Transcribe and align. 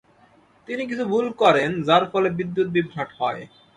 তিনি 0.67 0.83
কিছু 0.89 1.03
ভুল 1.05 1.25
করেন 1.41 1.69
যার 1.87 2.03
ফলে 2.11 2.29
বিদ্যুৎ 2.37 2.67
বিভ্রাট 2.75 3.09
হয়। 3.19 3.41